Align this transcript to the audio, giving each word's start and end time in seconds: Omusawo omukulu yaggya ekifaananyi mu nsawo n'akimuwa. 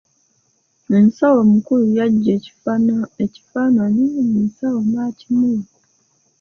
Omusawo 0.97 1.37
omukulu 1.45 1.85
yaggya 1.97 2.31
ekifaananyi 3.25 4.05
mu 4.31 4.39
nsawo 4.47 4.79
n'akimuwa. 4.91 5.65